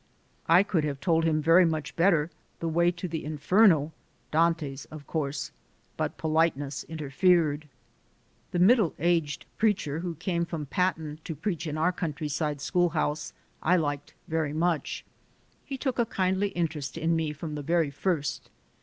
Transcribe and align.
I 0.49 0.63
could 0.63 0.83
have 0.83 0.99
told 0.99 1.25
him 1.25 1.43
very 1.43 1.63
much 1.63 1.95
better 1.95 2.31
the 2.59 2.67
way 2.67 2.89
to 2.89 3.07
the 3.07 3.23
Inferno 3.23 3.91
Dante's, 4.31 4.85
of 4.85 5.05
course 5.05 5.51
but 5.95 6.17
politeness 6.17 6.83
interfered. 6.85 7.69
The 8.49 8.57
middle 8.57 8.95
aged 8.97 9.45
preacher, 9.59 9.99
who 9.99 10.15
came 10.15 10.43
from 10.43 10.65
Patten 10.65 11.19
to 11.23 11.35
preach 11.35 11.67
in 11.67 11.77
our 11.77 11.91
country 11.91 12.29
side 12.29 12.61
schoolhouse, 12.61 13.31
I 13.61 13.75
liked 13.75 14.15
very 14.27 14.53
much. 14.53 15.05
He 15.63 15.77
took 15.77 15.99
a 15.99 16.07
kindly 16.07 16.47
interest 16.47 16.97
in 16.97 17.15
me 17.15 17.31
from 17.31 17.53
the 17.53 17.61
very 17.61 17.91
first. 17.91 18.49